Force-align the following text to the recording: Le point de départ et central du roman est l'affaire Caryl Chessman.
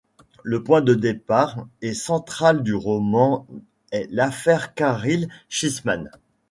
Le 0.41 0.63
point 0.63 0.81
de 0.81 0.95
départ 0.95 1.67
et 1.83 1.93
central 1.93 2.63
du 2.63 2.73
roman 2.73 3.45
est 3.91 4.07
l'affaire 4.09 4.73
Caryl 4.73 5.29
Chessman. 5.47 6.09